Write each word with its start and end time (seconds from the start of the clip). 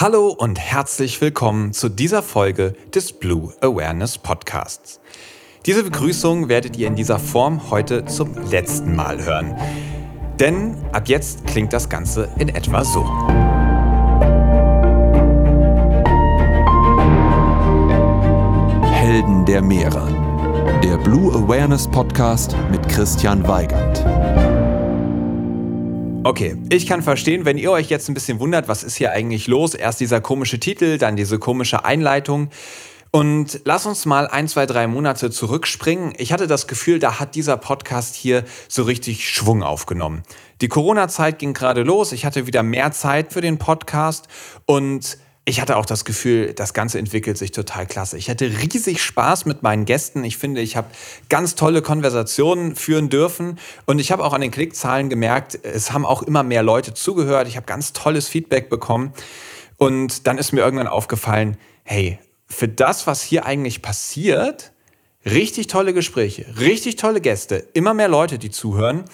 Hallo 0.00 0.28
und 0.28 0.60
herzlich 0.60 1.20
willkommen 1.20 1.72
zu 1.72 1.88
dieser 1.88 2.22
Folge 2.22 2.76
des 2.94 3.12
Blue 3.12 3.52
Awareness 3.60 4.16
Podcasts. 4.16 5.00
Diese 5.66 5.82
Begrüßung 5.82 6.48
werdet 6.48 6.76
ihr 6.76 6.86
in 6.86 6.94
dieser 6.94 7.18
Form 7.18 7.68
heute 7.72 8.04
zum 8.04 8.32
letzten 8.48 8.94
Mal 8.94 9.24
hören. 9.24 9.56
Denn 10.38 10.76
ab 10.92 11.08
jetzt 11.08 11.48
klingt 11.48 11.72
das 11.72 11.88
Ganze 11.88 12.28
in 12.38 12.48
etwa 12.48 12.84
so. 12.84 13.02
Helden 18.84 19.46
der 19.46 19.62
Meere. 19.62 20.06
Der 20.84 20.96
Blue 20.98 21.34
Awareness 21.34 21.88
Podcast 21.88 22.54
mit 22.70 22.88
Christian 22.88 23.48
Weigand. 23.48 24.04
Okay, 26.28 26.58
ich 26.68 26.86
kann 26.86 27.00
verstehen, 27.00 27.46
wenn 27.46 27.56
ihr 27.56 27.70
euch 27.70 27.88
jetzt 27.88 28.10
ein 28.10 28.12
bisschen 28.12 28.38
wundert, 28.38 28.68
was 28.68 28.84
ist 28.84 28.96
hier 28.96 29.12
eigentlich 29.12 29.46
los? 29.46 29.72
Erst 29.72 29.98
dieser 29.98 30.20
komische 30.20 30.60
Titel, 30.60 30.98
dann 30.98 31.16
diese 31.16 31.38
komische 31.38 31.86
Einleitung. 31.86 32.50
Und 33.10 33.62
lass 33.64 33.86
uns 33.86 34.04
mal 34.04 34.26
ein, 34.26 34.46
zwei, 34.46 34.66
drei 34.66 34.88
Monate 34.88 35.30
zurückspringen. 35.30 36.12
Ich 36.18 36.30
hatte 36.30 36.46
das 36.46 36.66
Gefühl, 36.66 36.98
da 36.98 37.18
hat 37.18 37.34
dieser 37.34 37.56
Podcast 37.56 38.14
hier 38.14 38.44
so 38.68 38.82
richtig 38.82 39.26
Schwung 39.26 39.62
aufgenommen. 39.62 40.22
Die 40.60 40.68
Corona-Zeit 40.68 41.38
ging 41.38 41.54
gerade 41.54 41.82
los. 41.82 42.12
Ich 42.12 42.26
hatte 42.26 42.46
wieder 42.46 42.62
mehr 42.62 42.92
Zeit 42.92 43.32
für 43.32 43.40
den 43.40 43.56
Podcast 43.56 44.28
und 44.66 45.16
ich 45.48 45.62
hatte 45.62 45.78
auch 45.78 45.86
das 45.86 46.04
Gefühl, 46.04 46.52
das 46.52 46.74
Ganze 46.74 46.98
entwickelt 46.98 47.38
sich 47.38 47.52
total 47.52 47.86
klasse. 47.86 48.18
Ich 48.18 48.28
hatte 48.28 48.44
riesig 48.44 49.02
Spaß 49.02 49.46
mit 49.46 49.62
meinen 49.62 49.86
Gästen. 49.86 50.22
Ich 50.22 50.36
finde, 50.36 50.60
ich 50.60 50.76
habe 50.76 50.88
ganz 51.30 51.54
tolle 51.54 51.80
Konversationen 51.80 52.76
führen 52.76 53.08
dürfen. 53.08 53.58
Und 53.86 53.98
ich 53.98 54.12
habe 54.12 54.24
auch 54.24 54.34
an 54.34 54.42
den 54.42 54.50
Klickzahlen 54.50 55.08
gemerkt, 55.08 55.58
es 55.62 55.90
haben 55.90 56.04
auch 56.04 56.22
immer 56.22 56.42
mehr 56.42 56.62
Leute 56.62 56.92
zugehört. 56.92 57.48
Ich 57.48 57.56
habe 57.56 57.64
ganz 57.64 57.94
tolles 57.94 58.28
Feedback 58.28 58.68
bekommen. 58.68 59.14
Und 59.78 60.26
dann 60.26 60.36
ist 60.36 60.52
mir 60.52 60.60
irgendwann 60.60 60.86
aufgefallen, 60.86 61.56
hey, 61.82 62.18
für 62.46 62.68
das, 62.68 63.06
was 63.06 63.22
hier 63.22 63.46
eigentlich 63.46 63.80
passiert, 63.80 64.72
richtig 65.24 65.68
tolle 65.68 65.94
Gespräche, 65.94 66.44
richtig 66.60 66.96
tolle 66.96 67.22
Gäste, 67.22 67.66
immer 67.72 67.94
mehr 67.94 68.08
Leute, 68.08 68.38
die 68.38 68.50
zuhören, 68.50 69.04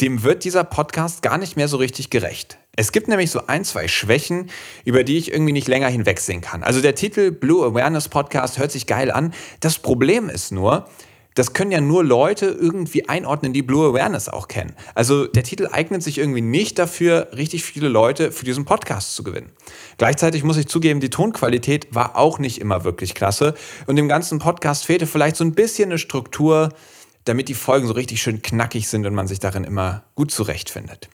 dem 0.00 0.22
wird 0.22 0.44
dieser 0.44 0.62
Podcast 0.62 1.22
gar 1.22 1.36
nicht 1.36 1.56
mehr 1.56 1.66
so 1.66 1.78
richtig 1.78 2.10
gerecht. 2.10 2.58
Es 2.78 2.92
gibt 2.92 3.08
nämlich 3.08 3.32
so 3.32 3.40
ein, 3.48 3.64
zwei 3.64 3.88
Schwächen, 3.88 4.50
über 4.84 5.02
die 5.02 5.18
ich 5.18 5.32
irgendwie 5.32 5.52
nicht 5.52 5.66
länger 5.66 5.88
hinwegsehen 5.88 6.40
kann. 6.40 6.62
Also 6.62 6.80
der 6.80 6.94
Titel 6.94 7.32
Blue 7.32 7.66
Awareness 7.66 8.08
Podcast 8.08 8.56
hört 8.60 8.70
sich 8.70 8.86
geil 8.86 9.10
an. 9.10 9.34
Das 9.58 9.80
Problem 9.80 10.28
ist 10.28 10.52
nur, 10.52 10.88
das 11.34 11.54
können 11.54 11.72
ja 11.72 11.80
nur 11.80 12.04
Leute 12.04 12.46
irgendwie 12.46 13.08
einordnen, 13.08 13.52
die 13.52 13.62
Blue 13.62 13.88
Awareness 13.88 14.28
auch 14.28 14.46
kennen. 14.46 14.76
Also 14.94 15.26
der 15.26 15.42
Titel 15.42 15.66
eignet 15.72 16.04
sich 16.04 16.18
irgendwie 16.18 16.40
nicht 16.40 16.78
dafür, 16.78 17.30
richtig 17.36 17.64
viele 17.64 17.88
Leute 17.88 18.30
für 18.30 18.44
diesen 18.44 18.64
Podcast 18.64 19.16
zu 19.16 19.24
gewinnen. 19.24 19.50
Gleichzeitig 19.96 20.44
muss 20.44 20.56
ich 20.56 20.68
zugeben, 20.68 21.00
die 21.00 21.10
Tonqualität 21.10 21.92
war 21.92 22.16
auch 22.16 22.38
nicht 22.38 22.60
immer 22.60 22.84
wirklich 22.84 23.16
klasse 23.16 23.54
und 23.88 23.96
dem 23.96 24.06
ganzen 24.06 24.38
Podcast 24.38 24.86
fehlte 24.86 25.08
vielleicht 25.08 25.34
so 25.34 25.42
ein 25.42 25.56
bisschen 25.56 25.88
eine 25.88 25.98
Struktur, 25.98 26.68
damit 27.24 27.48
die 27.48 27.54
Folgen 27.54 27.88
so 27.88 27.94
richtig 27.94 28.22
schön 28.22 28.40
knackig 28.40 28.86
sind 28.86 29.04
und 29.04 29.14
man 29.14 29.26
sich 29.26 29.40
darin 29.40 29.64
immer 29.64 30.04
gut 30.14 30.30
zurechtfindet. 30.30 31.08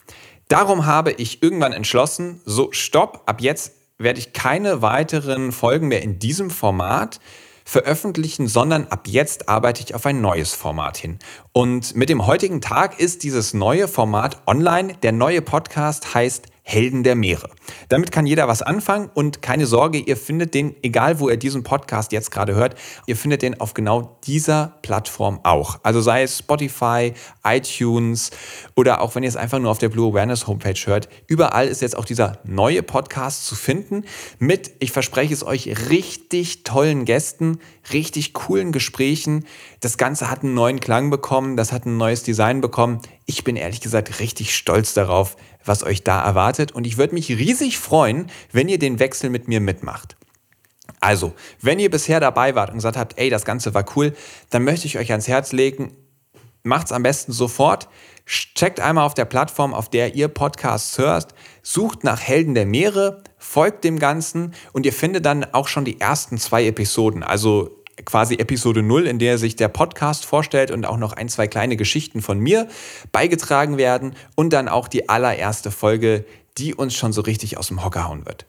Darum 0.48 0.86
habe 0.86 1.12
ich 1.12 1.42
irgendwann 1.42 1.72
entschlossen, 1.72 2.40
so 2.44 2.68
stopp, 2.72 3.22
ab 3.26 3.40
jetzt 3.40 3.72
werde 3.98 4.18
ich 4.18 4.32
keine 4.32 4.82
weiteren 4.82 5.52
Folgen 5.52 5.88
mehr 5.88 6.02
in 6.02 6.18
diesem 6.18 6.50
Format 6.50 7.20
veröffentlichen, 7.64 8.46
sondern 8.46 8.86
ab 8.88 9.06
jetzt 9.06 9.48
arbeite 9.48 9.82
ich 9.82 9.94
auf 9.94 10.04
ein 10.04 10.20
neues 10.20 10.52
Format 10.52 10.98
hin. 10.98 11.18
Und 11.52 11.96
mit 11.96 12.10
dem 12.10 12.26
heutigen 12.26 12.60
Tag 12.60 13.00
ist 13.00 13.22
dieses 13.22 13.54
neue 13.54 13.88
Format 13.88 14.42
online. 14.46 14.94
Der 15.02 15.12
neue 15.12 15.40
Podcast 15.40 16.14
heißt 16.14 16.46
Helden 16.66 17.02
der 17.02 17.14
Meere. 17.14 17.50
Damit 17.90 18.10
kann 18.10 18.24
jeder 18.24 18.48
was 18.48 18.62
anfangen 18.62 19.10
und 19.12 19.42
keine 19.42 19.66
Sorge, 19.66 19.98
ihr 19.98 20.16
findet 20.16 20.54
den, 20.54 20.74
egal 20.82 21.20
wo 21.20 21.28
ihr 21.28 21.36
diesen 21.36 21.62
Podcast 21.62 22.10
jetzt 22.10 22.30
gerade 22.30 22.54
hört, 22.54 22.74
ihr 23.06 23.16
findet 23.16 23.42
den 23.42 23.60
auf 23.60 23.74
genau 23.74 24.18
dieser 24.24 24.78
Plattform 24.80 25.40
auch. 25.42 25.78
Also 25.82 26.00
sei 26.00 26.22
es 26.22 26.38
Spotify, 26.38 27.12
iTunes 27.44 28.30
oder 28.74 29.02
auch 29.02 29.14
wenn 29.14 29.22
ihr 29.22 29.28
es 29.28 29.36
einfach 29.36 29.58
nur 29.58 29.70
auf 29.70 29.78
der 29.78 29.90
Blue 29.90 30.10
Awareness 30.10 30.46
Homepage 30.46 30.80
hört, 30.86 31.10
überall 31.26 31.68
ist 31.68 31.82
jetzt 31.82 31.98
auch 31.98 32.06
dieser 32.06 32.38
neue 32.44 32.82
Podcast 32.82 33.46
zu 33.46 33.56
finden 33.56 34.04
mit, 34.38 34.72
ich 34.78 34.90
verspreche 34.90 35.34
es 35.34 35.46
euch, 35.46 35.90
richtig 35.90 36.64
tollen 36.64 37.04
Gästen, 37.04 37.58
richtig 37.92 38.32
coolen 38.32 38.72
Gesprächen. 38.72 39.44
Das 39.80 39.98
Ganze 39.98 40.30
hat 40.30 40.42
einen 40.42 40.54
neuen 40.54 40.80
Klang 40.80 41.10
bekommen, 41.10 41.58
das 41.58 41.72
hat 41.72 41.84
ein 41.84 41.98
neues 41.98 42.22
Design 42.22 42.62
bekommen. 42.62 43.00
Ich 43.26 43.44
bin 43.44 43.56
ehrlich 43.56 43.80
gesagt 43.80 44.20
richtig 44.20 44.54
stolz 44.54 44.94
darauf, 44.94 45.36
was 45.64 45.82
euch 45.82 46.04
da 46.04 46.22
erwartet. 46.22 46.72
Und 46.72 46.86
ich 46.86 46.98
würde 46.98 47.14
mich 47.14 47.30
riesig 47.30 47.78
freuen, 47.78 48.30
wenn 48.52 48.68
ihr 48.68 48.78
den 48.78 48.98
Wechsel 48.98 49.30
mit 49.30 49.48
mir 49.48 49.60
mitmacht. 49.60 50.16
Also, 51.00 51.34
wenn 51.60 51.78
ihr 51.78 51.90
bisher 51.90 52.20
dabei 52.20 52.54
wart 52.54 52.70
und 52.70 52.76
gesagt 52.76 52.96
habt, 52.96 53.18
ey, 53.18 53.30
das 53.30 53.44
Ganze 53.44 53.74
war 53.74 53.84
cool, 53.96 54.14
dann 54.50 54.64
möchte 54.64 54.86
ich 54.86 54.98
euch 54.98 55.10
ans 55.10 55.28
Herz 55.28 55.52
legen, 55.52 55.96
macht's 56.62 56.92
am 56.92 57.02
besten 57.02 57.32
sofort. 57.32 57.88
Checkt 58.26 58.80
einmal 58.80 59.04
auf 59.04 59.14
der 59.14 59.26
Plattform, 59.26 59.74
auf 59.74 59.90
der 59.90 60.14
ihr 60.14 60.28
Podcasts 60.28 60.96
hört, 60.96 61.34
sucht 61.62 62.04
nach 62.04 62.20
Helden 62.20 62.54
der 62.54 62.64
Meere, 62.64 63.22
folgt 63.36 63.84
dem 63.84 63.98
Ganzen 63.98 64.54
und 64.72 64.86
ihr 64.86 64.94
findet 64.94 65.26
dann 65.26 65.44
auch 65.52 65.68
schon 65.68 65.84
die 65.84 66.00
ersten 66.00 66.38
zwei 66.38 66.66
Episoden. 66.66 67.22
Also 67.22 67.83
quasi 68.04 68.34
Episode 68.36 68.82
0, 68.82 69.06
in 69.06 69.18
der 69.18 69.38
sich 69.38 69.56
der 69.56 69.68
Podcast 69.68 70.24
vorstellt 70.26 70.70
und 70.70 70.86
auch 70.86 70.96
noch 70.96 71.12
ein, 71.12 71.28
zwei 71.28 71.46
kleine 71.46 71.76
Geschichten 71.76 72.22
von 72.22 72.38
mir 72.38 72.68
beigetragen 73.12 73.76
werden 73.76 74.14
und 74.34 74.52
dann 74.52 74.68
auch 74.68 74.88
die 74.88 75.08
allererste 75.08 75.70
Folge, 75.70 76.24
die 76.58 76.74
uns 76.74 76.94
schon 76.94 77.12
so 77.12 77.22
richtig 77.22 77.58
aus 77.58 77.68
dem 77.68 77.84
Hocker 77.84 78.08
hauen 78.08 78.26
wird. 78.26 78.46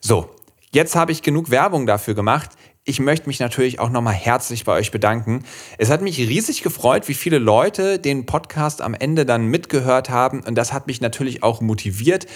So, 0.00 0.30
jetzt 0.72 0.96
habe 0.96 1.12
ich 1.12 1.22
genug 1.22 1.50
Werbung 1.50 1.86
dafür 1.86 2.14
gemacht. 2.14 2.50
Ich 2.86 3.00
möchte 3.00 3.28
mich 3.28 3.40
natürlich 3.40 3.80
auch 3.80 3.88
nochmal 3.88 4.12
herzlich 4.12 4.64
bei 4.64 4.74
euch 4.74 4.90
bedanken. 4.90 5.44
Es 5.78 5.88
hat 5.88 6.02
mich 6.02 6.18
riesig 6.18 6.62
gefreut, 6.62 7.08
wie 7.08 7.14
viele 7.14 7.38
Leute 7.38 7.98
den 7.98 8.26
Podcast 8.26 8.82
am 8.82 8.92
Ende 8.92 9.24
dann 9.24 9.46
mitgehört 9.46 10.10
haben. 10.10 10.42
Und 10.42 10.54
das 10.54 10.74
hat 10.74 10.86
mich 10.86 11.00
natürlich 11.00 11.42
auch 11.42 11.62
motiviert, 11.62 12.26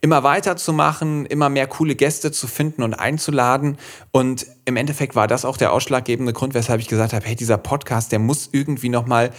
immer 0.00 0.22
weiterzumachen, 0.22 1.26
immer 1.26 1.50
mehr 1.50 1.66
coole 1.66 1.94
Gäste 1.94 2.32
zu 2.32 2.46
finden 2.46 2.84
und 2.84 2.94
einzuladen. 2.94 3.76
Und 4.10 4.46
im 4.64 4.76
Endeffekt 4.76 5.14
war 5.14 5.26
das 5.26 5.44
auch 5.44 5.58
der 5.58 5.74
ausschlaggebende 5.74 6.32
Grund, 6.32 6.54
weshalb 6.54 6.80
ich 6.80 6.88
gesagt 6.88 7.12
habe, 7.12 7.26
hey, 7.26 7.36
dieser 7.36 7.58
Podcast, 7.58 8.10
der 8.10 8.18
muss 8.18 8.48
irgendwie 8.50 8.88
nochmal 8.88 9.30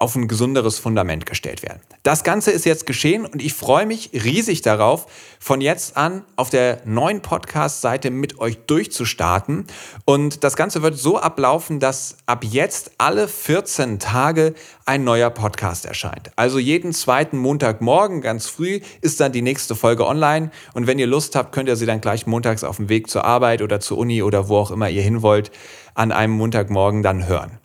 auf 0.00 0.16
ein 0.16 0.28
gesunderes 0.28 0.78
Fundament 0.78 1.26
gestellt 1.26 1.62
werden. 1.62 1.80
Das 2.02 2.24
Ganze 2.24 2.50
ist 2.50 2.64
jetzt 2.64 2.86
geschehen 2.86 3.26
und 3.26 3.42
ich 3.42 3.52
freue 3.52 3.84
mich 3.84 4.10
riesig 4.14 4.62
darauf, 4.62 5.06
von 5.38 5.60
jetzt 5.60 5.98
an 5.98 6.24
auf 6.36 6.48
der 6.48 6.80
neuen 6.86 7.20
Podcast-Seite 7.20 8.10
mit 8.10 8.38
euch 8.38 8.56
durchzustarten. 8.66 9.66
Und 10.06 10.42
das 10.42 10.56
Ganze 10.56 10.80
wird 10.80 10.96
so 10.96 11.18
ablaufen, 11.18 11.80
dass 11.80 12.16
ab 12.24 12.44
jetzt 12.44 12.92
alle 12.96 13.28
14 13.28 13.98
Tage 13.98 14.54
ein 14.86 15.04
neuer 15.04 15.28
Podcast 15.28 15.84
erscheint. 15.84 16.30
Also 16.34 16.58
jeden 16.58 16.94
zweiten 16.94 17.36
Montagmorgen 17.36 18.22
ganz 18.22 18.46
früh 18.46 18.80
ist 19.02 19.20
dann 19.20 19.32
die 19.32 19.42
nächste 19.42 19.76
Folge 19.76 20.06
online. 20.06 20.50
Und 20.72 20.86
wenn 20.86 20.98
ihr 20.98 21.06
Lust 21.06 21.36
habt, 21.36 21.52
könnt 21.52 21.68
ihr 21.68 21.76
sie 21.76 21.86
dann 21.86 22.00
gleich 22.00 22.26
montags 22.26 22.64
auf 22.64 22.76
dem 22.76 22.88
Weg 22.88 23.10
zur 23.10 23.26
Arbeit 23.26 23.60
oder 23.60 23.80
zur 23.80 23.98
Uni 23.98 24.22
oder 24.22 24.48
wo 24.48 24.56
auch 24.56 24.70
immer 24.70 24.88
ihr 24.88 25.02
hin 25.02 25.20
wollt, 25.20 25.50
an 25.92 26.10
einem 26.10 26.32
Montagmorgen 26.32 27.02
dann 27.02 27.28
hören. 27.28 27.58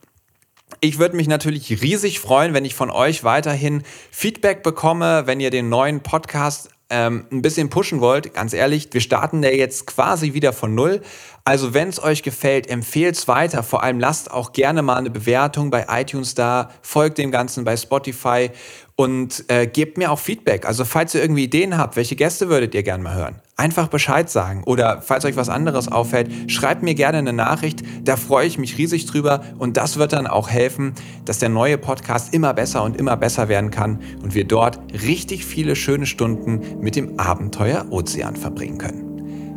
Ich 0.86 1.00
würde 1.00 1.16
mich 1.16 1.28
natürlich 1.28 1.82
riesig 1.82 2.20
freuen, 2.20 2.54
wenn 2.54 2.64
ich 2.64 2.76
von 2.76 2.92
euch 2.92 3.24
weiterhin 3.24 3.82
Feedback 4.12 4.62
bekomme, 4.62 5.24
wenn 5.26 5.40
ihr 5.40 5.50
den 5.50 5.68
neuen 5.68 6.02
Podcast 6.02 6.70
ähm, 6.92 7.26
ein 7.32 7.42
bisschen 7.42 7.72
pushen 7.72 8.02
wollt. 8.02 8.36
Ganz 8.36 8.54
ehrlich, 8.54 8.90
wir 8.92 9.02
starten 9.02 9.42
der 9.42 9.56
jetzt 9.56 9.88
quasi 9.88 10.36
wieder 10.36 10.54
von 10.54 10.76
Null. 10.76 11.02
Also 11.48 11.76
wenn 11.76 11.90
es 11.90 12.02
euch 12.02 12.24
gefällt, 12.24 12.68
empfehlt 12.68 13.16
es 13.16 13.28
weiter. 13.28 13.62
Vor 13.62 13.84
allem 13.84 14.00
lasst 14.00 14.32
auch 14.32 14.52
gerne 14.52 14.82
mal 14.82 14.96
eine 14.96 15.12
Bewertung 15.12 15.70
bei 15.70 15.86
iTunes 15.92 16.34
da, 16.34 16.72
folgt 16.82 17.20
dem 17.20 17.30
Ganzen 17.30 17.64
bei 17.64 17.78
Spotify 17.78 18.50
und 18.96 19.46
äh, 19.50 19.68
gebt 19.68 20.00
mir 20.00 20.10
auch 20.12 20.18
Feedback. 20.18 20.66
Also 20.66 20.86
falls 20.86 21.14
ihr 21.14 21.22
irgendwie 21.22 21.44
Ideen 21.44 21.78
habt, 21.78 21.98
welche 21.98 22.16
Gäste 22.16 22.50
würdet 22.50 22.74
ihr 22.74 22.82
gerne 22.82 23.04
mal 23.04 23.14
hören? 23.14 23.36
Einfach 23.58 23.90
Bescheid 23.90 24.28
sagen. 24.28 24.64
Oder 24.66 25.04
falls 25.04 25.24
euch 25.24 25.36
was 25.36 25.50
anderes 25.50 25.88
auffällt, 25.88 26.52
schreibt 26.52 26.82
mir 26.82 26.96
gerne 26.96 27.20
eine 27.20 27.34
Nachricht. 27.34 27.84
Da 28.04 28.18
freue 28.18 28.48
ich 28.48 28.58
mich 28.58 28.80
riesig 28.80 29.06
drüber. 29.06 29.44
Und 29.60 29.78
das 29.78 29.98
wird 29.98 30.14
dann 30.14 30.26
auch 30.26 30.50
helfen, 30.50 30.96
dass 31.26 31.38
der 31.38 31.50
neue 31.50 31.78
Podcast 31.78 32.34
immer 32.34 32.56
besser 32.56 32.82
und 32.82 32.98
immer 32.98 33.18
besser 33.18 33.50
werden 33.50 33.70
kann 33.70 34.00
und 34.24 34.34
wir 34.34 34.46
dort 34.46 34.80
richtig 34.94 35.46
viele 35.46 35.76
schöne 35.76 36.08
Stunden 36.08 36.82
mit 36.82 36.96
dem 36.96 37.20
Abenteuer 37.20 37.86
Ozean 37.92 38.36
verbringen 38.36 38.80
können. 38.80 39.05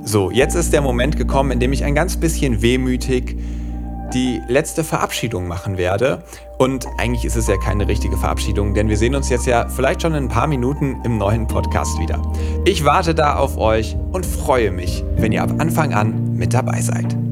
So, 0.02 0.30
jetzt 0.30 0.54
ist 0.54 0.72
der 0.72 0.80
Moment 0.80 1.16
gekommen, 1.16 1.50
in 1.50 1.60
dem 1.60 1.72
ich 1.72 1.84
ein 1.84 1.94
ganz 1.94 2.16
bisschen 2.16 2.62
wehmütig 2.62 3.36
die 4.14 4.40
letzte 4.48 4.84
Verabschiedung 4.84 5.46
machen 5.46 5.76
werde. 5.76 6.22
Und 6.56 6.86
eigentlich 6.96 7.24
ist 7.24 7.36
es 7.36 7.46
ja 7.46 7.56
keine 7.58 7.86
richtige 7.88 8.16
Verabschiedung, 8.16 8.74
denn 8.74 8.88
wir 8.88 8.96
sehen 8.96 9.14
uns 9.14 9.28
jetzt 9.28 9.46
ja 9.46 9.68
vielleicht 9.68 10.02
schon 10.02 10.14
in 10.14 10.24
ein 10.24 10.28
paar 10.28 10.46
Minuten 10.46 10.96
im 11.04 11.18
neuen 11.18 11.46
Podcast 11.46 11.98
wieder. 11.98 12.20
Ich 12.64 12.84
warte 12.84 13.14
da 13.14 13.36
auf 13.36 13.58
euch 13.58 13.96
und 14.12 14.24
freue 14.24 14.70
mich, 14.70 15.04
wenn 15.16 15.32
ihr 15.32 15.42
ab 15.42 15.52
Anfang 15.58 15.92
an 15.92 16.34
mit 16.34 16.54
dabei 16.54 16.80
seid. 16.80 17.27